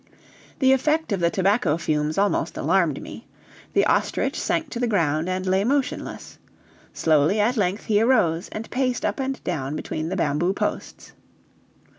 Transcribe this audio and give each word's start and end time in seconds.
The 0.57 0.71
effect 0.73 1.11
of 1.11 1.19
the 1.19 1.29
tobacco 1.29 1.77
fumes 1.77 2.17
almost 2.17 2.57
alarmed 2.57 2.99
me. 3.03 3.27
The 3.73 3.85
ostrich 3.85 4.35
sank 4.39 4.71
to 4.71 4.79
the 4.79 4.87
ground 4.87 5.29
and 5.29 5.45
lay 5.45 5.63
motionless. 5.63 6.39
Slowly, 6.91 7.39
at 7.39 7.55
length, 7.55 7.85
he 7.85 8.01
arose, 8.01 8.49
and 8.49 8.67
paced 8.71 9.05
up 9.05 9.19
and 9.19 9.43
down 9.43 9.75
between 9.75 10.09
the 10.09 10.15
bamboo 10.15 10.53
posts. 10.53 11.11